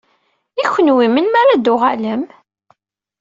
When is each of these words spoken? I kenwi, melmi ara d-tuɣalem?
I 0.63 0.65
kenwi, 0.73 1.05
melmi 1.09 1.37
ara 1.41 1.55
d-tuɣalem? 1.57 2.23